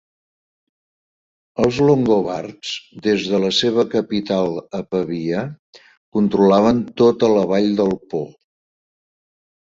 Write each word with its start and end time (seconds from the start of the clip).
Els 1.63 1.75
longobards, 1.89 2.71
des 3.07 3.25
de 3.33 3.41
la 3.43 3.51
seva 3.57 3.85
capital 3.91 4.49
a 4.77 4.79
Pavia 4.95 5.43
controlaven 6.19 6.79
tota 7.03 7.29
la 7.35 7.45
vall 7.53 7.69
del 7.81 7.93
Po. 8.15 8.23